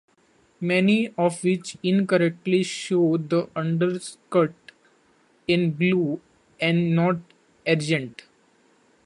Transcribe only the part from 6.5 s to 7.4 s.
and not